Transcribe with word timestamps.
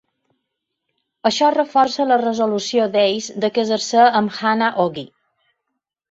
Això 1.29 1.49
reforça 1.55 2.07
la 2.11 2.17
resolució 2.21 2.87
d'Ace 2.95 3.35
de 3.43 3.51
casar-se 3.57 4.05
amb 4.21 4.39
Hana-ogi. 4.39 5.05